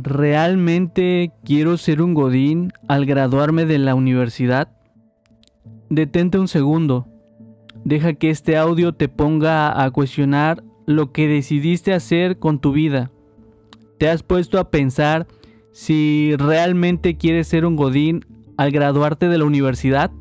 ¿Realmente 0.00 1.32
quiero 1.44 1.76
ser 1.76 2.02
un 2.02 2.14
godín 2.14 2.72
al 2.86 3.04
graduarme 3.04 3.66
de 3.66 3.78
la 3.78 3.96
universidad? 3.96 4.68
Detente 5.90 6.38
un 6.38 6.46
segundo. 6.46 7.08
Deja 7.84 8.14
que 8.14 8.30
este 8.30 8.56
audio 8.56 8.92
te 8.92 9.08
ponga 9.08 9.82
a 9.82 9.90
cuestionar 9.90 10.62
lo 10.86 11.10
que 11.10 11.26
decidiste 11.26 11.94
hacer 11.94 12.38
con 12.38 12.60
tu 12.60 12.70
vida. 12.70 13.10
¿Te 13.98 14.08
has 14.08 14.22
puesto 14.22 14.60
a 14.60 14.70
pensar 14.70 15.26
si 15.72 16.36
realmente 16.36 17.16
quieres 17.16 17.48
ser 17.48 17.66
un 17.66 17.74
godín 17.74 18.24
al 18.56 18.70
graduarte 18.70 19.28
de 19.28 19.38
la 19.38 19.46
universidad? 19.46 20.12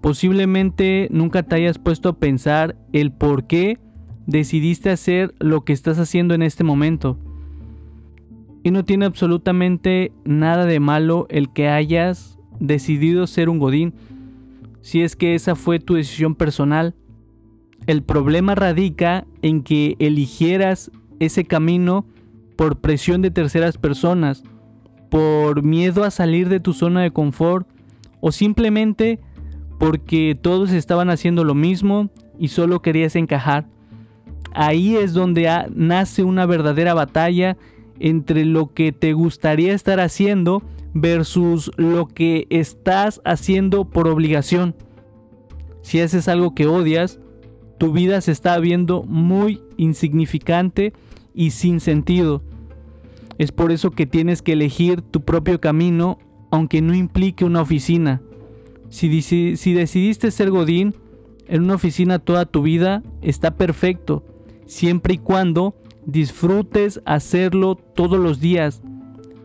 Posiblemente 0.00 1.08
nunca 1.10 1.42
te 1.42 1.56
hayas 1.56 1.78
puesto 1.78 2.10
a 2.10 2.18
pensar 2.20 2.76
el 2.92 3.10
por 3.10 3.48
qué 3.48 3.80
decidiste 4.26 4.90
hacer 4.90 5.34
lo 5.40 5.64
que 5.64 5.72
estás 5.72 5.98
haciendo 5.98 6.34
en 6.34 6.42
este 6.42 6.62
momento. 6.62 7.18
Y 8.68 8.70
no 8.70 8.84
tiene 8.84 9.06
absolutamente 9.06 10.12
nada 10.26 10.66
de 10.66 10.78
malo 10.78 11.26
el 11.30 11.50
que 11.50 11.70
hayas 11.70 12.38
decidido 12.60 13.26
ser 13.26 13.48
un 13.48 13.58
godín, 13.58 13.94
si 14.82 15.00
es 15.00 15.16
que 15.16 15.34
esa 15.34 15.54
fue 15.54 15.78
tu 15.78 15.94
decisión 15.94 16.34
personal. 16.34 16.94
El 17.86 18.02
problema 18.02 18.54
radica 18.54 19.26
en 19.40 19.62
que 19.62 19.96
eligieras 20.00 20.90
ese 21.18 21.46
camino 21.46 22.04
por 22.56 22.78
presión 22.78 23.22
de 23.22 23.30
terceras 23.30 23.78
personas, 23.78 24.42
por 25.08 25.62
miedo 25.62 26.04
a 26.04 26.10
salir 26.10 26.50
de 26.50 26.60
tu 26.60 26.74
zona 26.74 27.00
de 27.00 27.10
confort 27.10 27.66
o 28.20 28.32
simplemente 28.32 29.18
porque 29.78 30.38
todos 30.38 30.72
estaban 30.72 31.08
haciendo 31.08 31.42
lo 31.42 31.54
mismo 31.54 32.10
y 32.38 32.48
solo 32.48 32.82
querías 32.82 33.16
encajar. 33.16 33.66
Ahí 34.52 34.94
es 34.94 35.14
donde 35.14 35.48
nace 35.74 36.22
una 36.22 36.44
verdadera 36.44 36.92
batalla 36.92 37.56
entre 38.00 38.44
lo 38.44 38.72
que 38.72 38.92
te 38.92 39.12
gustaría 39.12 39.74
estar 39.74 40.00
haciendo 40.00 40.62
versus 40.94 41.70
lo 41.76 42.06
que 42.06 42.46
estás 42.50 43.20
haciendo 43.24 43.84
por 43.84 44.08
obligación. 44.08 44.74
Si 45.82 46.00
haces 46.00 46.28
algo 46.28 46.54
que 46.54 46.66
odias, 46.66 47.20
tu 47.78 47.92
vida 47.92 48.20
se 48.20 48.32
está 48.32 48.58
viendo 48.58 49.04
muy 49.04 49.60
insignificante 49.76 50.92
y 51.34 51.50
sin 51.50 51.80
sentido. 51.80 52.42
Es 53.38 53.52
por 53.52 53.70
eso 53.70 53.92
que 53.92 54.04
tienes 54.04 54.42
que 54.42 54.52
elegir 54.52 55.00
tu 55.00 55.20
propio 55.20 55.60
camino, 55.60 56.18
aunque 56.50 56.82
no 56.82 56.94
implique 56.94 57.44
una 57.44 57.62
oficina. 57.62 58.20
Si, 58.90 59.08
decidiste 59.08 60.30
ser 60.30 60.50
Godín 60.50 60.94
en 61.46 61.62
una 61.62 61.76
oficina 61.76 62.18
toda 62.18 62.46
tu 62.46 62.62
vida, 62.62 63.02
está 63.22 63.54
perfecto, 63.54 64.24
siempre 64.66 65.14
y 65.14 65.18
cuando 65.18 65.74
disfrutes 66.08 67.02
hacerlo 67.04 67.74
todos 67.74 68.18
los 68.18 68.40
días. 68.40 68.82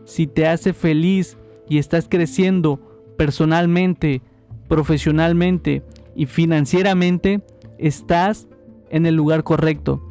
Si 0.06 0.26
te 0.26 0.48
hace 0.48 0.72
feliz 0.72 1.36
y 1.68 1.76
estás 1.76 2.08
creciendo 2.08 2.80
personalmente, 3.18 4.22
profesionalmente 4.66 5.82
y 6.16 6.24
financieramente, 6.24 7.42
estás 7.78 8.48
en 8.88 9.04
el 9.04 9.14
lugar 9.14 9.44
correcto. 9.44 10.02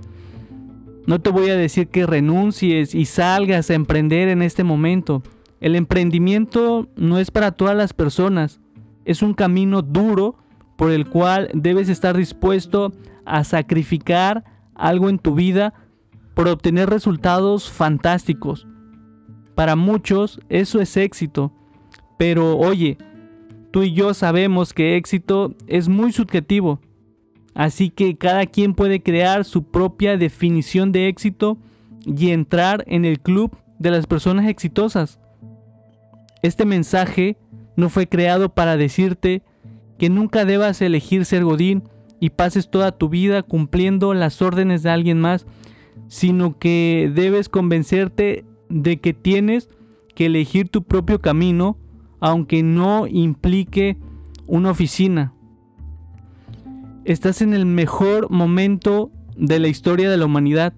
No 1.07 1.19
te 1.19 1.31
voy 1.31 1.49
a 1.49 1.57
decir 1.57 1.87
que 1.87 2.05
renuncies 2.05 2.93
y 2.93 3.05
salgas 3.05 3.71
a 3.71 3.73
emprender 3.73 4.29
en 4.29 4.43
este 4.43 4.63
momento. 4.63 5.23
El 5.59 5.75
emprendimiento 5.75 6.87
no 6.95 7.17
es 7.17 7.31
para 7.31 7.51
todas 7.51 7.75
las 7.75 7.93
personas. 7.93 8.61
Es 9.05 9.23
un 9.23 9.33
camino 9.33 9.81
duro 9.81 10.35
por 10.77 10.91
el 10.91 11.09
cual 11.09 11.49
debes 11.55 11.89
estar 11.89 12.15
dispuesto 12.15 12.93
a 13.25 13.43
sacrificar 13.43 14.43
algo 14.75 15.09
en 15.09 15.17
tu 15.17 15.33
vida 15.33 15.73
por 16.33 16.47
obtener 16.47 16.89
resultados 16.89 17.69
fantásticos. 17.69 18.67
Para 19.55 19.75
muchos 19.75 20.39
eso 20.49 20.81
es 20.81 20.97
éxito. 20.97 21.53
Pero 22.17 22.57
oye, 22.57 22.97
tú 23.71 23.83
y 23.83 23.93
yo 23.93 24.13
sabemos 24.13 24.73
que 24.73 24.95
éxito 24.95 25.53
es 25.67 25.89
muy 25.89 26.11
subjetivo. 26.11 26.79
Así 27.53 27.89
que 27.89 28.17
cada 28.17 28.45
quien 28.45 28.73
puede 28.73 29.01
crear 29.01 29.45
su 29.45 29.63
propia 29.63 30.17
definición 30.17 30.91
de 30.91 31.07
éxito 31.07 31.57
y 32.05 32.31
entrar 32.31 32.83
en 32.87 33.05
el 33.05 33.19
club 33.19 33.55
de 33.79 33.91
las 33.91 34.07
personas 34.07 34.47
exitosas. 34.47 35.19
Este 36.41 36.65
mensaje 36.65 37.37
no 37.75 37.89
fue 37.89 38.07
creado 38.07 38.49
para 38.49 38.75
decirte 38.75 39.43
que 39.97 40.09
nunca 40.09 40.45
debas 40.45 40.81
elegir 40.81 41.25
ser 41.25 41.43
Godín 41.43 41.83
y 42.19 42.31
pases 42.31 42.69
toda 42.69 42.91
tu 42.91 43.09
vida 43.09 43.43
cumpliendo 43.43 44.13
las 44.13 44.41
órdenes 44.41 44.83
de 44.83 44.89
alguien 44.89 45.19
más, 45.19 45.45
sino 46.07 46.57
que 46.57 47.11
debes 47.13 47.49
convencerte 47.49 48.45
de 48.69 48.99
que 48.99 49.13
tienes 49.13 49.69
que 50.15 50.27
elegir 50.27 50.69
tu 50.69 50.83
propio 50.83 51.19
camino, 51.19 51.77
aunque 52.19 52.63
no 52.63 53.07
implique 53.07 53.97
una 54.47 54.71
oficina. 54.71 55.33
Estás 57.05 57.41
en 57.41 57.53
el 57.53 57.65
mejor 57.65 58.29
momento 58.29 59.11
de 59.35 59.59
la 59.59 59.67
historia 59.67 60.09
de 60.09 60.17
la 60.17 60.25
humanidad 60.25 60.73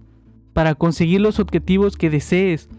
para 0.54 0.76
conseguir 0.76 1.22
los 1.22 1.40
objetivos 1.40 1.98
que 1.98 2.10
desees. 2.10 2.70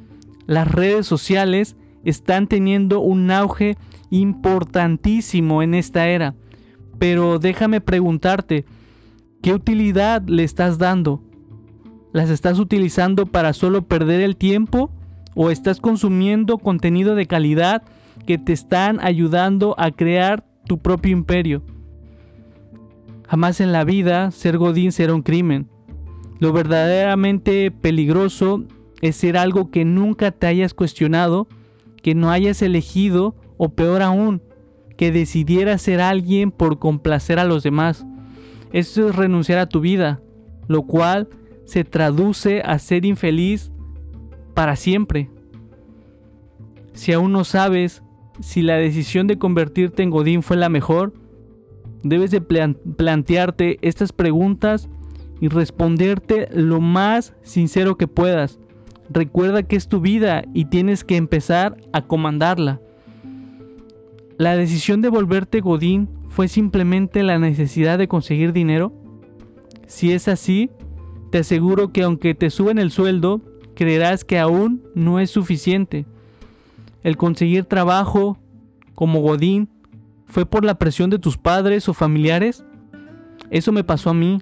Las 0.46 0.66
redes 0.70 1.06
sociales 1.06 1.76
están 2.04 2.46
teniendo 2.46 3.00
un 3.00 3.30
auge 3.30 3.76
importantísimo 4.10 5.62
en 5.62 5.74
esta 5.74 6.08
era. 6.08 6.34
Pero 6.98 7.38
déjame 7.38 7.80
preguntarte, 7.80 8.64
¿qué 9.42 9.52
utilidad 9.52 10.26
le 10.26 10.44
estás 10.44 10.78
dando? 10.78 11.22
¿Las 12.16 12.30
estás 12.30 12.58
utilizando 12.58 13.26
para 13.26 13.52
solo 13.52 13.82
perder 13.82 14.22
el 14.22 14.36
tiempo? 14.36 14.90
¿O 15.34 15.50
estás 15.50 15.82
consumiendo 15.82 16.56
contenido 16.56 17.14
de 17.14 17.26
calidad 17.26 17.82
que 18.24 18.38
te 18.38 18.54
están 18.54 19.00
ayudando 19.02 19.74
a 19.76 19.90
crear 19.90 20.42
tu 20.64 20.78
propio 20.78 21.12
imperio? 21.12 21.60
Jamás 23.28 23.60
en 23.60 23.70
la 23.70 23.84
vida 23.84 24.30
ser 24.30 24.56
Godín 24.56 24.92
será 24.92 25.12
un 25.12 25.20
crimen. 25.20 25.68
Lo 26.38 26.54
verdaderamente 26.54 27.70
peligroso 27.70 28.64
es 29.02 29.16
ser 29.16 29.36
algo 29.36 29.70
que 29.70 29.84
nunca 29.84 30.30
te 30.30 30.46
hayas 30.46 30.72
cuestionado, 30.72 31.46
que 32.02 32.14
no 32.14 32.30
hayas 32.30 32.62
elegido 32.62 33.36
o 33.58 33.68
peor 33.68 34.00
aún, 34.00 34.40
que 34.96 35.12
decidieras 35.12 35.82
ser 35.82 36.00
alguien 36.00 36.50
por 36.50 36.78
complacer 36.78 37.38
a 37.38 37.44
los 37.44 37.62
demás. 37.62 38.06
Eso 38.72 39.06
es 39.06 39.16
renunciar 39.16 39.58
a 39.58 39.68
tu 39.68 39.80
vida, 39.80 40.22
lo 40.66 40.80
cual 40.84 41.28
se 41.66 41.84
traduce 41.84 42.62
a 42.62 42.78
ser 42.78 43.04
infeliz 43.04 43.70
para 44.54 44.76
siempre. 44.76 45.28
Si 46.94 47.12
aún 47.12 47.32
no 47.32 47.44
sabes 47.44 48.02
si 48.40 48.62
la 48.62 48.76
decisión 48.76 49.26
de 49.26 49.38
convertirte 49.38 50.02
en 50.02 50.10
Godín 50.10 50.42
fue 50.42 50.56
la 50.56 50.68
mejor, 50.68 51.12
debes 52.02 52.30
de 52.30 52.40
plantearte 52.40 53.78
estas 53.82 54.12
preguntas 54.12 54.88
y 55.40 55.48
responderte 55.48 56.48
lo 56.52 56.80
más 56.80 57.34
sincero 57.42 57.98
que 57.98 58.08
puedas. 58.08 58.58
Recuerda 59.10 59.62
que 59.62 59.76
es 59.76 59.88
tu 59.88 60.00
vida 60.00 60.44
y 60.54 60.66
tienes 60.66 61.04
que 61.04 61.16
empezar 61.16 61.76
a 61.92 62.06
comandarla. 62.06 62.80
¿La 64.38 64.56
decisión 64.56 65.02
de 65.02 65.08
volverte 65.08 65.60
Godín 65.60 66.08
fue 66.28 66.48
simplemente 66.48 67.22
la 67.22 67.38
necesidad 67.38 67.98
de 67.98 68.08
conseguir 68.08 68.52
dinero? 68.52 68.92
Si 69.86 70.12
es 70.12 70.28
así, 70.28 70.70
te 71.30 71.38
aseguro 71.38 71.92
que 71.92 72.02
aunque 72.02 72.34
te 72.34 72.50
suben 72.50 72.78
el 72.78 72.90
sueldo, 72.90 73.40
creerás 73.74 74.24
que 74.24 74.38
aún 74.38 74.82
no 74.94 75.20
es 75.20 75.30
suficiente. 75.30 76.06
El 77.02 77.16
conseguir 77.16 77.64
trabajo 77.64 78.38
como 78.94 79.20
Godín 79.20 79.68
¿Fue 80.26 80.44
por 80.44 80.64
la 80.64 80.74
presión 80.74 81.10
de 81.10 81.18
tus 81.18 81.38
padres 81.38 81.88
o 81.88 81.94
familiares? 81.94 82.64
Eso 83.50 83.72
me 83.72 83.84
pasó 83.84 84.10
a 84.10 84.14
mí. 84.14 84.40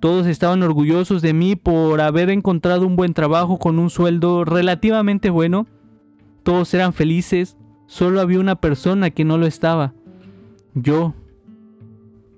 Todos 0.00 0.26
estaban 0.26 0.62
orgullosos 0.62 1.22
de 1.22 1.32
mí 1.32 1.56
por 1.56 2.00
haber 2.00 2.30
encontrado 2.30 2.86
un 2.86 2.96
buen 2.96 3.14
trabajo 3.14 3.58
con 3.58 3.78
un 3.78 3.90
sueldo 3.90 4.44
relativamente 4.44 5.30
bueno. 5.30 5.66
Todos 6.42 6.72
eran 6.74 6.92
felices. 6.92 7.56
Solo 7.86 8.20
había 8.20 8.40
una 8.40 8.56
persona 8.56 9.10
que 9.10 9.24
no 9.24 9.38
lo 9.38 9.46
estaba. 9.46 9.92
Yo. 10.74 11.14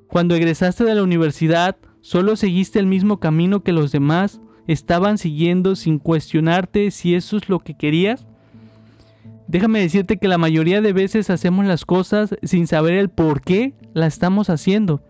Cuando 0.06 0.34
egresaste 0.34 0.84
de 0.84 0.94
la 0.94 1.02
universidad, 1.02 1.76
solo 2.02 2.36
seguiste 2.36 2.78
el 2.78 2.86
mismo 2.86 3.18
camino 3.18 3.62
que 3.62 3.72
los 3.72 3.90
demás 3.90 4.40
estaban 4.66 5.18
siguiendo 5.18 5.74
sin 5.76 5.98
cuestionarte 5.98 6.90
si 6.90 7.14
eso 7.14 7.36
es 7.38 7.48
lo 7.48 7.60
que 7.60 7.74
querías. 7.74 8.26
Déjame 9.48 9.80
decirte 9.80 10.18
que 10.18 10.28
la 10.28 10.38
mayoría 10.38 10.80
de 10.80 10.92
veces 10.92 11.30
hacemos 11.30 11.66
las 11.66 11.84
cosas 11.84 12.36
sin 12.42 12.66
saber 12.66 12.94
el 12.94 13.08
por 13.08 13.40
qué 13.40 13.74
la 13.94 14.06
estamos 14.06 14.50
haciendo. 14.50 15.02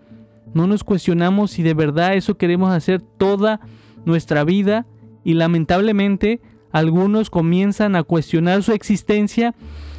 No 0.55 0.67
nos 0.67 0.85
cuestionamos 0.85 1.51
si 1.51 1.63
de 1.63 1.75
verdad 1.75 2.15
eso 2.15 2.37
queremos 2.37 2.71
hacer 2.71 3.01
toda 3.01 3.61
nuestra 4.05 4.45
vida 4.45 4.87
y 5.25 5.35
lamentablemente 5.35 6.41
algunos 6.73 7.31
comienzan 7.31 7.97
a 7.97 8.03
cuestionar 8.03 8.63
su 8.63 8.73
existencia 8.73 9.55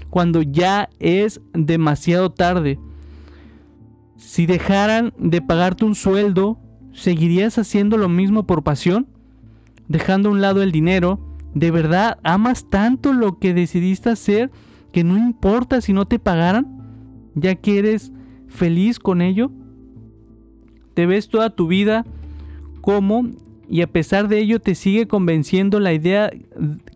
cuando 0.10 0.42
ya 0.42 0.90
es 1.00 1.42
demasiado 1.54 2.32
tarde. 2.32 2.80
Si 4.18 4.46
dejaran 4.46 5.14
de 5.18 5.42
pagarte 5.42 5.86
un 5.86 5.96
sueldo, 5.96 6.60
¿seguirías 6.94 7.58
haciendo 7.58 7.98
lo 7.98 8.10
mismo 8.10 8.44
por 8.44 8.64
pasión? 8.64 9.08
Dejando 9.88 10.30
a 10.30 10.32
un 10.32 10.42
lado 10.42 10.64
el 10.64 10.72
dinero, 10.72 11.20
¿De 11.54 11.70
verdad 11.70 12.18
amas 12.24 12.70
tanto 12.70 13.14
lo 13.14 13.38
que 13.38 13.54
decidiste 13.54 14.10
hacer 14.10 14.50
que 14.92 15.04
no 15.04 15.18
importa 15.18 15.82
si 15.82 15.94
no 15.94 16.06
te 16.06 16.20
pagaran? 16.20 16.82
¿Ya 17.36 17.56
que 17.56 17.80
eres 17.80 18.12
feliz 18.48 19.00
con 19.00 19.22
ello? 19.22 19.52
¿Te 20.96 21.06
ves 21.06 21.30
toda 21.30 21.52
tu 21.52 21.68
vida 21.68 22.06
como 22.82 23.28
y 23.70 23.82
a 23.82 23.88
pesar 23.88 24.28
de 24.28 24.40
ello 24.40 24.60
te 24.60 24.76
sigue 24.76 25.08
convenciendo 25.08 25.80
la 25.80 25.94
idea 25.94 26.32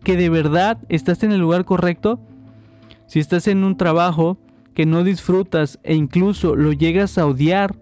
que 0.04 0.16
de 0.16 0.28
verdad 0.28 0.78
estás 0.88 1.22
en 1.22 1.32
el 1.32 1.40
lugar 1.40 1.64
correcto? 1.64 2.20
Si 3.06 3.20
estás 3.20 3.46
en 3.46 3.64
un 3.64 3.76
trabajo 3.76 4.38
que 4.74 4.86
no 4.86 5.04
disfrutas 5.04 5.78
e 5.82 5.94
incluso 5.94 6.56
lo 6.56 6.72
llegas 6.72 7.16
a 7.16 7.26
odiar 7.26 7.76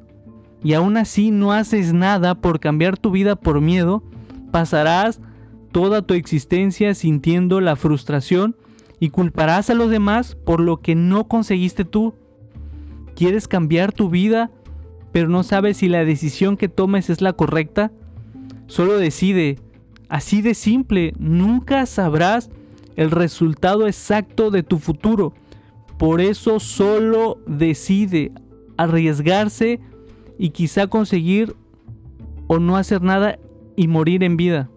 y 0.63 0.75
aún 0.75 0.97
así 0.97 1.31
no 1.31 1.53
haces 1.53 1.93
nada 1.93 2.35
por 2.35 2.61
cambiar 2.61 2.97
tu 2.99 3.11
vida 3.11 3.37
por 3.37 3.61
miedo, 3.61 4.03
pasarás 4.51 5.21
toda 5.73 6.03
tu 6.03 6.15
existencia 6.15 6.95
sintiendo 6.95 7.61
la 7.61 7.77
frustración 7.77 8.57
y 8.99 9.11
culparás 9.11 9.71
a 9.71 9.75
los 9.75 9.91
demás 9.91 10.37
por 10.45 10.61
lo 10.61 10.79
que 10.79 10.95
no 10.95 11.29
conseguiste 11.29 11.85
tú. 11.85 12.15
¿Quieres 13.15 13.49
cambiar 13.49 13.93
tu 13.93 14.09
vida, 14.09 14.51
pero 15.13 15.29
no 15.29 15.43
sabes 15.43 15.79
si 15.79 15.89
la 15.89 16.05
decisión 16.05 16.57
que 16.57 16.69
tomes 16.69 17.11
es 17.11 17.21
la 17.21 17.35
correcta? 17.35 17.93
Solo 18.67 18.99
decide, 18.99 19.59
así 20.09 20.43
de 20.43 20.55
simple, 20.55 21.13
nunca 21.19 21.87
sabrás 21.87 22.51
el 22.97 23.11
resultado 23.11 23.87
exacto 23.87 24.51
de 24.51 24.63
tu 24.63 24.79
futuro. 24.79 25.35
Por 25.99 26.21
eso 26.21 26.61
solo 26.61 27.39
decide 27.47 28.33
arriesgarse 28.77 29.81
y 30.39 30.51
quizá 30.51 30.87
conseguir 30.87 31.55
o 32.47 32.59
no 32.59 32.77
hacer 32.77 33.03
nada 33.03 33.39
y 33.77 33.89
morir 33.89 34.23
en 34.23 34.37
vida. 34.37 34.69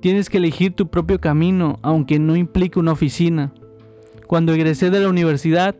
Tienes 0.00 0.28
que 0.28 0.36
elegir 0.36 0.74
tu 0.74 0.88
propio 0.88 1.20
camino, 1.20 1.78
aunque 1.82 2.18
no 2.18 2.36
implique 2.36 2.78
una 2.78 2.92
oficina. 2.92 3.52
Cuando 4.26 4.52
egresé 4.52 4.90
de 4.90 5.00
la 5.00 5.08
universidad, 5.08 5.76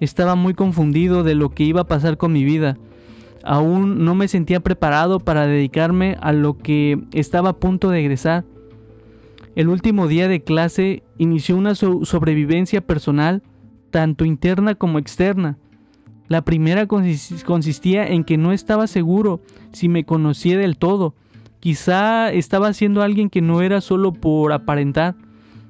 estaba 0.00 0.34
muy 0.34 0.54
confundido 0.54 1.22
de 1.22 1.34
lo 1.34 1.50
que 1.50 1.64
iba 1.64 1.82
a 1.82 1.86
pasar 1.86 2.16
con 2.16 2.32
mi 2.32 2.44
vida. 2.44 2.76
Aún 3.44 4.04
no 4.04 4.14
me 4.14 4.28
sentía 4.28 4.60
preparado 4.60 5.20
para 5.20 5.46
dedicarme 5.46 6.16
a 6.20 6.32
lo 6.32 6.58
que 6.58 6.98
estaba 7.12 7.50
a 7.50 7.56
punto 7.56 7.90
de 7.90 8.00
egresar. 8.00 8.44
El 9.54 9.68
último 9.68 10.06
día 10.06 10.28
de 10.28 10.42
clase 10.42 11.02
inició 11.18 11.56
una 11.56 11.74
sobrevivencia 11.74 12.80
personal, 12.80 13.42
tanto 13.90 14.24
interna 14.24 14.74
como 14.74 14.98
externa. 14.98 15.58
La 16.32 16.40
primera 16.40 16.86
consistía 16.86 18.06
en 18.06 18.24
que 18.24 18.38
no 18.38 18.52
estaba 18.52 18.86
seguro 18.86 19.42
si 19.72 19.90
me 19.90 20.04
conocía 20.04 20.56
del 20.56 20.78
todo. 20.78 21.14
Quizá 21.60 22.32
estaba 22.32 22.72
siendo 22.72 23.02
alguien 23.02 23.28
que 23.28 23.42
no 23.42 23.60
era 23.60 23.82
solo 23.82 24.14
por 24.14 24.54
aparentar. 24.54 25.14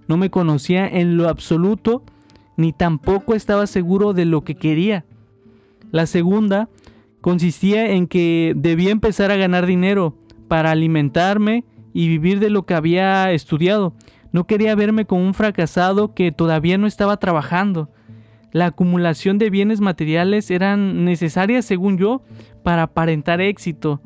No 0.07 0.17
me 0.17 0.31
conocía 0.31 0.87
en 0.87 1.17
lo 1.17 1.29
absoluto, 1.29 2.05
ni 2.57 2.73
tampoco 2.73 3.35
estaba 3.35 3.67
seguro 3.67 4.13
de 4.13 4.25
lo 4.25 4.43
que 4.43 4.55
quería. 4.55 5.05
La 5.91 6.07
segunda 6.07 6.69
consistía 7.23 7.91
en 7.91 8.07
que 8.07 8.53
debía 8.55 8.93
empezar 8.93 9.33
a 9.33 9.37
ganar 9.37 9.67
dinero 9.67 10.17
para 10.47 10.71
alimentarme 10.71 11.65
y 11.93 12.07
vivir 12.07 12.39
de 12.39 12.51
lo 12.51 12.67
que 12.67 12.75
había 12.75 13.33
estudiado. 13.33 13.95
No 14.31 14.47
quería 14.47 14.77
verme 14.77 15.07
como 15.07 15.27
un 15.27 15.35
fracasado 15.35 16.15
que 16.15 16.31
todavía 16.31 16.79
no 16.79 16.87
estaba 16.87 17.17
trabajando. 17.17 17.89
La 18.53 18.67
acumulación 18.67 19.39
de 19.39 19.51
bienes 19.51 19.81
materiales 19.81 20.51
eran 20.51 21.05
necesarias, 21.05 21.65
según 21.65 21.99
yo, 21.99 22.23
para 22.63 22.85
aparentar 22.85 23.41
éxito. 23.41 24.01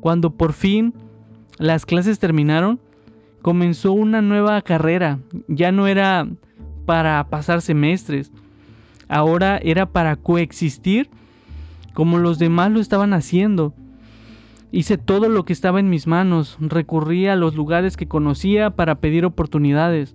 Cuando 0.00 0.30
por 0.30 0.52
fin 0.52 0.94
las 1.58 1.84
clases 1.84 2.18
terminaron, 2.18 2.80
comenzó 3.42 3.92
una 3.92 4.22
nueva 4.22 4.62
carrera. 4.62 5.18
Ya 5.48 5.72
no 5.72 5.88
era 5.88 6.28
para 6.86 7.24
pasar 7.28 7.60
semestres, 7.60 8.30
ahora 9.08 9.58
era 9.58 9.86
para 9.86 10.16
coexistir 10.16 11.10
como 11.92 12.18
los 12.18 12.38
demás 12.38 12.70
lo 12.70 12.78
estaban 12.78 13.14
haciendo. 13.14 13.72
Hice 14.70 14.98
todo 14.98 15.28
lo 15.30 15.44
que 15.44 15.54
estaba 15.54 15.80
en 15.80 15.88
mis 15.88 16.06
manos, 16.06 16.58
recurrí 16.60 17.26
a 17.26 17.36
los 17.36 17.54
lugares 17.54 17.96
que 17.96 18.06
conocía 18.06 18.70
para 18.70 18.96
pedir 18.96 19.24
oportunidades. 19.24 20.14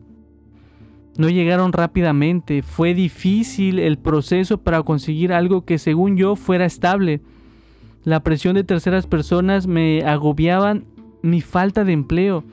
No 1.17 1.29
llegaron 1.29 1.73
rápidamente, 1.73 2.61
fue 2.61 2.93
difícil 2.93 3.79
el 3.79 3.97
proceso 3.97 4.57
para 4.57 4.81
conseguir 4.83 5.33
algo 5.33 5.65
que 5.65 5.77
según 5.77 6.15
yo 6.15 6.35
fuera 6.35 6.65
estable. 6.65 7.21
La 8.03 8.21
presión 8.21 8.55
de 8.55 8.63
terceras 8.63 9.07
personas 9.07 9.67
me 9.67 10.03
agobiaban 10.03 10.85
mi 11.21 11.41
falta 11.41 11.83
de 11.83 11.93
empleo, 11.93 12.43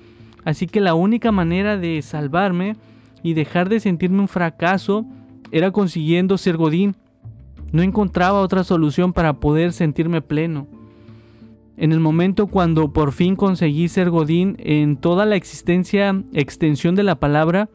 así 0.44 0.66
que 0.66 0.81
la 0.81 0.94
única 0.94 1.32
manera 1.32 1.76
de 1.76 2.02
salvarme 2.02 2.76
y 3.22 3.34
dejar 3.34 3.69
de 3.69 3.81
sentirme 3.81 4.20
un 4.20 4.28
fracaso 4.28 5.06
era 5.52 5.70
consiguiendo 5.70 6.37
ser 6.37 6.56
Godín. 6.56 6.96
No 7.72 7.82
encontraba 7.82 8.40
otra 8.40 8.64
solución 8.64 9.12
para 9.12 9.34
poder 9.34 9.72
sentirme 9.72 10.20
pleno. 10.20 10.66
En 11.76 11.93
el 11.93 12.00
momento 12.00 12.49
cuando 12.49 12.93
por 12.93 13.12
fin 13.12 13.37
conseguí 13.37 13.88
ser 13.88 14.10
Godín 14.10 14.56
en 14.58 14.96
toda 14.96 15.26
la 15.26 15.37
existencia, 15.37 16.22
extensión 16.32 16.96
de 16.96 17.05
la 17.05 17.20
palabra, 17.20 17.69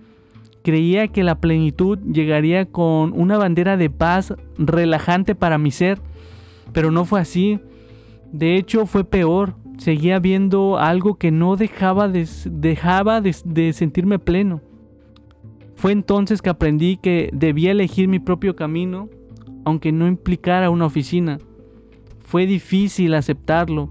creía 0.63 1.10
que 1.10 1.24
la 1.24 1.39
plenitud 1.39 2.00
llegaría 2.00 2.65
con 2.65 3.13
una 3.13 3.38
bandera 3.38 3.77
de 3.77 3.89
paz 3.89 4.33
relajante 4.57 5.36
para 5.36 5.57
mi 5.57 5.71
ser, 5.71 6.00
pero 6.71 6.89
no 6.89 7.06
fue 7.06 7.19
así. 7.19 7.60
De 8.31 8.56
hecho, 8.56 8.86
fue 8.86 9.04
peor. 9.04 9.56
Seguía 9.77 10.19
viendo 10.19 10.77
algo 10.77 11.15
que 11.15 11.31
no 11.31 11.56
dejaba 11.57 12.07
de, 12.07 12.27
de 13.45 13.74
sentirme 13.74 14.19
pleno. 14.19 14.62
Fue 15.75 15.92
entonces 15.92 16.42
que 16.42 16.50
aprendí 16.50 16.98
que 16.98 17.30
debía 17.33 17.71
elegir 17.71 18.07
mi 18.07 18.19
propio 18.19 18.56
camino, 18.56 19.09
aunque 19.66 19.92
no 19.92 20.07
implicara 20.07 20.69
una 20.69 20.86
oficina. 20.86 21.39
Fue 22.19 22.45
difícil 22.45 23.13
aceptarlo. 23.16 23.89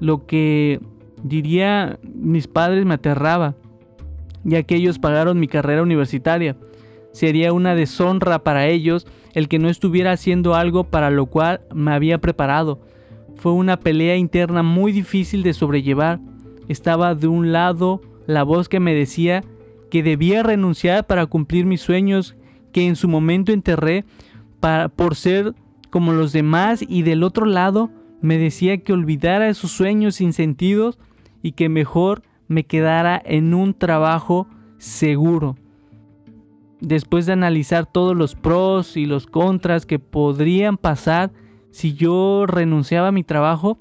Lo 0.00 0.26
que 0.26 0.80
diría 1.22 1.98
mis 2.14 2.46
padres 2.46 2.84
me 2.84 2.94
aterraba, 2.94 3.54
ya 4.44 4.62
que 4.62 4.76
ellos 4.76 4.98
pagaron 4.98 5.40
mi 5.40 5.48
carrera 5.48 5.82
universitaria. 5.82 6.56
Sería 7.12 7.52
una 7.52 7.74
deshonra 7.74 8.40
para 8.40 8.66
ellos 8.66 9.06
el 9.34 9.48
que 9.48 9.58
no 9.58 9.68
estuviera 9.68 10.12
haciendo 10.12 10.54
algo 10.54 10.84
para 10.84 11.10
lo 11.10 11.26
cual 11.26 11.60
me 11.74 11.92
había 11.92 12.18
preparado. 12.18 12.80
Fue 13.36 13.52
una 13.52 13.78
pelea 13.78 14.16
interna 14.16 14.62
muy 14.62 14.92
difícil 14.92 15.42
de 15.42 15.52
sobrellevar. 15.52 16.20
Estaba 16.68 17.14
de 17.14 17.26
un 17.26 17.52
lado 17.52 18.00
la 18.26 18.42
voz 18.42 18.68
que 18.68 18.80
me 18.80 18.94
decía 18.94 19.42
que 19.90 20.02
debía 20.02 20.42
renunciar 20.42 21.06
para 21.06 21.26
cumplir 21.26 21.66
mis 21.66 21.80
sueños 21.80 22.36
que 22.72 22.86
en 22.86 22.96
su 22.96 23.08
momento 23.08 23.52
enterré 23.52 24.04
para, 24.60 24.88
por 24.88 25.16
ser 25.16 25.54
como 25.90 26.12
los 26.12 26.32
demás 26.32 26.84
y 26.86 27.02
del 27.02 27.24
otro 27.24 27.46
lado 27.46 27.90
me 28.20 28.38
decía 28.38 28.78
que 28.78 28.92
olvidara 28.92 29.48
esos 29.48 29.72
sueños 29.72 30.16
sin 30.16 30.32
sentido 30.32 30.94
y 31.42 31.52
que 31.52 31.68
mejor 31.68 32.22
me 32.50 32.64
quedara 32.64 33.22
en 33.24 33.54
un 33.54 33.74
trabajo 33.74 34.48
seguro. 34.76 35.56
Después 36.80 37.24
de 37.24 37.32
analizar 37.32 37.86
todos 37.86 38.16
los 38.16 38.34
pros 38.34 38.96
y 38.96 39.06
los 39.06 39.28
contras 39.28 39.86
que 39.86 40.00
podrían 40.00 40.76
pasar 40.76 41.30
si 41.70 41.94
yo 41.94 42.46
renunciaba 42.48 43.08
a 43.08 43.12
mi 43.12 43.22
trabajo, 43.22 43.78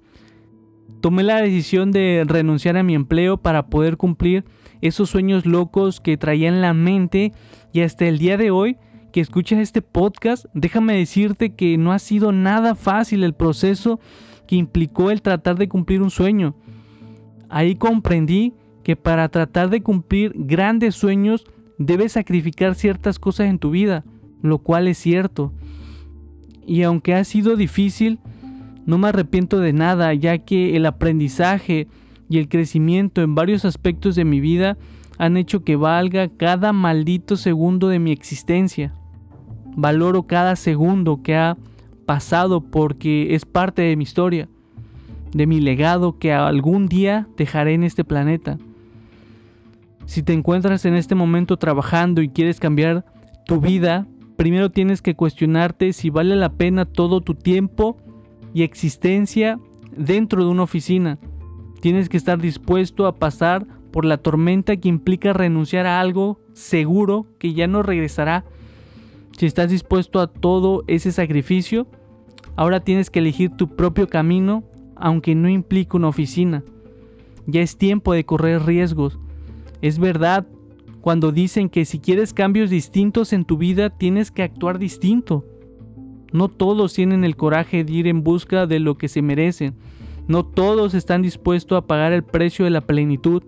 tomé 1.02 1.24
la 1.24 1.42
decisión 1.42 1.92
de 1.92 2.24
renunciar 2.28 2.78
a 2.78 2.84
mi 2.84 2.94
empleo 2.94 3.38
para 3.38 3.66
poder 3.66 3.98
cumplir 3.98 4.46
esos 4.82 5.10
sueños 5.10 5.48
locos 5.48 6.00
que 6.00 6.18
traía 6.18 6.48
en 6.48 6.62
la 6.62 6.76
mente 6.76 7.34
y 7.74 7.82
hasta 7.82 8.06
el 8.06 8.20
día 8.20 8.38
de 8.38 8.52
hoy 8.52 8.78
que 9.12 9.22
escuchas 9.22 9.58
este 9.58 9.82
podcast, 9.82 10.46
déjame 10.54 10.96
decirte 10.96 11.56
que 11.56 11.76
no 11.80 11.92
ha 11.92 11.98
sido 11.98 12.32
nada 12.32 12.76
fácil 12.76 13.24
el 13.24 13.34
proceso 13.34 14.00
que 14.46 14.58
implicó 14.58 15.10
el 15.10 15.24
tratar 15.24 15.58
de 15.58 15.68
cumplir 15.68 16.04
un 16.04 16.12
sueño. 16.12 16.54
Ahí 17.50 17.74
comprendí 17.74 18.54
que 18.90 18.96
para 18.96 19.30
tratar 19.30 19.70
de 19.70 19.84
cumplir 19.84 20.34
grandes 20.36 20.96
sueños 20.96 21.46
debes 21.78 22.14
sacrificar 22.14 22.74
ciertas 22.74 23.20
cosas 23.20 23.46
en 23.46 23.60
tu 23.60 23.70
vida, 23.70 24.04
lo 24.42 24.58
cual 24.58 24.88
es 24.88 24.98
cierto. 24.98 25.54
Y 26.66 26.82
aunque 26.82 27.14
ha 27.14 27.24
sido 27.24 27.56
difícil, 27.56 28.18
no 28.88 28.98
me 28.98 29.10
arrepiento 29.10 29.60
de 29.60 29.74
nada, 29.74 30.12
ya 30.16 30.40
que 30.40 30.76
el 30.76 30.88
aprendizaje 30.88 31.88
y 32.32 32.40
el 32.40 32.50
crecimiento 32.50 33.22
en 33.22 33.36
varios 33.36 33.64
aspectos 33.64 34.16
de 34.16 34.26
mi 34.26 34.40
vida 34.40 34.76
han 35.20 35.38
hecho 35.38 35.64
que 35.64 35.76
valga 35.76 36.28
cada 36.28 36.74
maldito 36.74 37.38
segundo 37.38 37.90
de 37.90 38.00
mi 38.00 38.12
existencia. 38.12 38.92
Valoro 39.76 40.24
cada 40.24 40.56
segundo 40.56 41.22
que 41.22 41.36
ha 41.36 41.58
pasado 42.08 42.62
porque 42.62 43.36
es 43.36 43.46
parte 43.46 43.84
de 43.84 43.96
mi 43.96 44.02
historia, 44.02 44.50
de 45.32 45.46
mi 45.46 45.60
legado 45.60 46.18
que 46.18 46.34
algún 46.34 46.88
día 46.88 47.28
dejaré 47.38 47.76
en 47.76 47.84
este 47.84 48.04
planeta. 48.04 48.58
Si 50.10 50.24
te 50.24 50.34
encuentras 50.34 50.86
en 50.86 50.96
este 50.96 51.14
momento 51.14 51.58
trabajando 51.58 52.24
y 52.24 52.30
quieres 52.30 52.60
cambiar 52.60 53.06
tu 53.46 53.62
vida, 53.62 54.08
primero 54.38 54.72
tienes 54.72 55.04
que 55.04 55.16
cuestionarte 55.16 55.94
si 55.94 56.10
vale 56.10 56.36
la 56.36 56.50
pena 56.50 56.86
todo 56.86 57.22
tu 57.22 57.36
tiempo 57.36 57.96
y 58.52 58.64
existencia 58.64 59.60
dentro 59.96 60.44
de 60.44 60.50
una 60.50 60.64
oficina. 60.64 61.20
Tienes 61.80 62.10
que 62.10 62.18
estar 62.18 62.42
dispuesto 62.42 63.06
a 63.06 63.18
pasar 63.18 63.68
por 63.92 64.04
la 64.04 64.18
tormenta 64.18 64.78
que 64.78 64.90
implica 64.90 65.32
renunciar 65.32 65.86
a 65.86 66.00
algo 66.00 66.40
seguro 66.54 67.28
que 67.38 67.54
ya 67.54 67.68
no 67.68 67.84
regresará. 67.84 68.46
Si 69.38 69.46
estás 69.46 69.70
dispuesto 69.70 70.22
a 70.22 70.26
todo 70.26 70.84
ese 70.88 71.12
sacrificio, 71.12 71.86
ahora 72.56 72.80
tienes 72.80 73.12
que 73.12 73.20
elegir 73.20 73.52
tu 73.52 73.76
propio 73.76 74.08
camino, 74.08 74.64
aunque 74.96 75.36
no 75.36 75.50
implique 75.50 75.96
una 75.96 76.08
oficina. 76.08 76.64
Ya 77.46 77.62
es 77.62 77.78
tiempo 77.78 78.12
de 78.14 78.26
correr 78.26 78.64
riesgos. 78.66 79.20
Es 79.82 80.00
verdad 80.00 80.46
cuando 81.02 81.32
dicen 81.32 81.70
que 81.70 81.86
si 81.86 82.00
quieres 82.00 82.34
cambios 82.34 82.70
distintos 82.70 83.32
en 83.32 83.46
tu 83.46 83.58
vida 83.58 83.90
tienes 83.90 84.32
que 84.32 84.44
actuar 84.44 84.80
distinto. 84.80 85.46
No 86.32 86.50
todos 86.50 86.94
tienen 86.94 87.24
el 87.24 87.36
coraje 87.36 87.84
de 87.84 87.92
ir 87.92 88.08
en 88.08 88.24
busca 88.24 88.68
de 88.68 88.80
lo 88.80 88.98
que 88.98 89.08
se 89.08 89.22
merecen. 89.22 89.76
No 90.28 90.46
todos 90.46 90.94
están 90.94 91.22
dispuestos 91.22 91.78
a 91.78 91.88
pagar 91.88 92.12
el 92.12 92.24
precio 92.24 92.66
de 92.66 92.72
la 92.72 92.82
plenitud. 92.82 93.42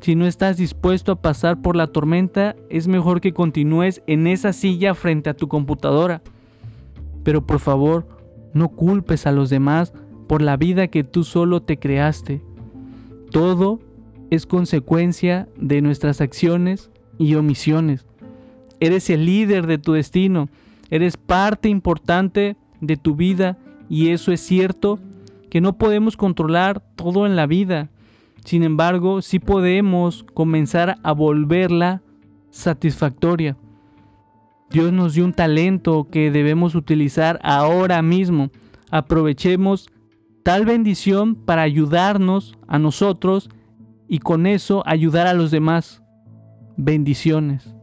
Si 0.00 0.16
no 0.16 0.26
estás 0.26 0.56
dispuesto 0.56 1.12
a 1.12 1.22
pasar 1.22 1.62
por 1.62 1.76
la 1.76 1.86
tormenta, 1.86 2.56
es 2.70 2.88
mejor 2.88 3.20
que 3.20 3.32
continúes 3.32 4.02
en 4.08 4.26
esa 4.26 4.52
silla 4.52 4.94
frente 4.94 5.30
a 5.30 5.34
tu 5.34 5.46
computadora. 5.46 6.22
Pero 7.22 7.46
por 7.46 7.60
favor, 7.60 8.08
no 8.52 8.68
culpes 8.70 9.26
a 9.26 9.32
los 9.32 9.48
demás 9.48 9.92
por 10.26 10.42
la 10.42 10.56
vida 10.56 10.88
que 10.88 11.04
tú 11.04 11.22
solo 11.22 11.62
te 11.62 11.78
creaste. 11.78 12.42
Todo 13.30 13.78
es 14.32 14.46
consecuencia 14.46 15.46
de 15.58 15.82
nuestras 15.82 16.22
acciones 16.22 16.90
y 17.18 17.34
omisiones. 17.34 18.06
Eres 18.80 19.10
el 19.10 19.26
líder 19.26 19.66
de 19.66 19.76
tu 19.76 19.92
destino, 19.92 20.48
eres 20.88 21.18
parte 21.18 21.68
importante 21.68 22.56
de 22.80 22.96
tu 22.96 23.14
vida 23.14 23.58
y 23.90 24.08
eso 24.08 24.32
es 24.32 24.40
cierto 24.40 24.98
que 25.50 25.60
no 25.60 25.76
podemos 25.76 26.16
controlar 26.16 26.80
todo 26.96 27.26
en 27.26 27.36
la 27.36 27.46
vida. 27.46 27.90
Sin 28.42 28.62
embargo, 28.62 29.20
sí 29.20 29.38
podemos 29.38 30.24
comenzar 30.32 30.96
a 31.02 31.12
volverla 31.12 32.00
satisfactoria. 32.48 33.58
Dios 34.70 34.94
nos 34.94 35.12
dio 35.12 35.26
un 35.26 35.34
talento 35.34 36.08
que 36.10 36.30
debemos 36.30 36.74
utilizar 36.74 37.38
ahora 37.42 38.00
mismo. 38.00 38.48
Aprovechemos 38.90 39.90
tal 40.42 40.64
bendición 40.64 41.34
para 41.34 41.60
ayudarnos 41.60 42.56
a 42.66 42.78
nosotros 42.78 43.50
y 44.12 44.18
con 44.18 44.46
eso 44.46 44.82
ayudar 44.84 45.26
a 45.26 45.32
los 45.32 45.50
demás. 45.50 46.02
Bendiciones. 46.76 47.74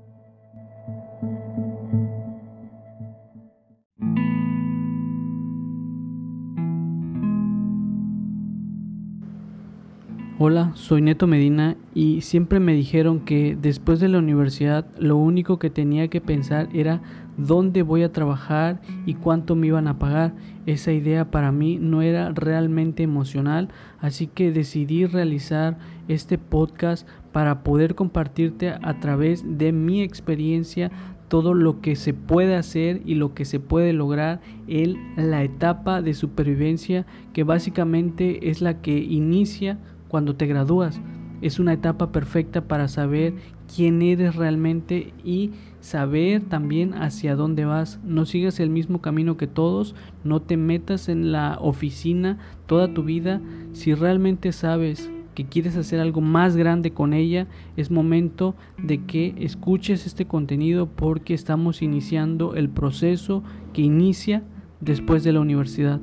Hola, 10.38 10.72
soy 10.76 11.02
Neto 11.02 11.26
Medina 11.26 11.76
y 11.96 12.22
siempre 12.22 12.60
me 12.60 12.74
dijeron 12.74 13.22
que 13.22 13.58
después 13.60 14.00
de 14.00 14.08
la 14.08 14.20
universidad 14.20 14.86
lo 15.00 15.18
único 15.18 15.58
que 15.58 15.72
tenía 15.72 16.10
que 16.10 16.22
pensar 16.22 16.70
era 16.74 17.02
dónde 17.38 17.82
voy 17.82 18.04
a 18.04 18.12
trabajar 18.12 18.80
y 19.06 19.16
cuánto 19.16 19.56
me 19.56 19.68
iban 19.68 19.88
a 19.88 19.98
pagar. 19.98 20.34
Esa 20.66 20.92
idea 20.92 21.32
para 21.32 21.52
mí 21.52 21.78
no 21.82 22.02
era 22.04 22.32
realmente 22.32 23.04
emocional, 23.04 23.70
así 24.00 24.28
que 24.28 24.52
decidí 24.52 25.06
realizar 25.06 25.78
este 26.10 26.38
podcast 26.38 27.08
para 27.32 27.64
poder 27.64 27.96
compartirte 27.96 28.70
a 28.70 29.00
través 29.00 29.46
de 29.58 29.72
mi 29.72 30.02
experiencia 30.02 30.92
todo 31.30 31.54
lo 31.54 31.80
que 31.80 31.96
se 31.96 32.14
puede 32.14 32.56
hacer 32.56 33.02
y 33.06 33.16
lo 33.16 33.34
que 33.34 33.46
se 33.46 33.60
puede 33.60 33.94
lograr 33.94 34.42
en 34.68 34.98
la 35.16 35.44
etapa 35.44 36.02
de 36.02 36.14
supervivencia 36.14 37.06
que 37.32 37.44
básicamente 37.44 38.50
es 38.50 38.62
la 38.62 38.82
que 38.82 38.98
inicia 38.98 39.78
cuando 40.10 40.36
te 40.36 40.48
gradúas. 40.48 41.00
Es 41.42 41.58
una 41.60 41.72
etapa 41.72 42.12
perfecta 42.12 42.68
para 42.68 42.90
saber 42.90 43.36
quién 43.74 44.02
eres 44.02 44.36
realmente 44.36 45.14
y 45.24 45.52
saber 45.80 46.42
también 46.42 46.94
hacia 46.96 47.36
dónde 47.36 47.64
vas. 47.64 48.00
No 48.04 48.26
sigas 48.26 48.60
el 48.60 48.70
mismo 48.70 49.00
camino 49.00 49.38
que 49.38 49.48
todos, 49.48 49.96
no 50.26 50.42
te 50.42 50.58
metas 50.58 51.08
en 51.08 51.32
la 51.32 51.58
oficina 51.62 52.40
toda 52.66 52.94
tu 52.94 53.04
vida. 53.04 53.40
Si 53.72 53.94
realmente 53.94 54.52
sabes 54.52 55.10
que 55.40 55.46
quieres 55.46 55.78
hacer 55.78 56.02
algo 56.02 56.20
más 56.20 56.58
grande 56.58 56.92
con 56.92 57.14
ella, 57.14 57.48
es 57.78 57.92
momento 57.92 58.56
de 58.78 59.06
que 59.06 59.36
escuches 59.38 60.06
este 60.06 60.26
contenido 60.26 60.88
porque 60.88 61.34
estamos 61.34 61.82
iniciando 61.82 62.56
el 62.56 62.68
proceso 62.68 63.42
que 63.72 63.82
inicia 63.82 64.44
después 64.82 65.24
de 65.24 65.32
la 65.32 65.40
universidad. 65.40 66.02